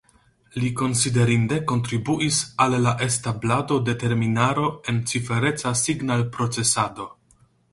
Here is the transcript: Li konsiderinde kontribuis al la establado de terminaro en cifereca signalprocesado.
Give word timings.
Li 0.61 0.69
konsiderinde 0.77 1.59
kontribuis 1.71 2.39
al 2.65 2.77
la 2.87 2.93
establado 3.09 3.77
de 3.91 3.95
terminaro 4.05 4.67
en 4.95 5.03
cifereca 5.13 5.75
signalprocesado. 5.83 7.11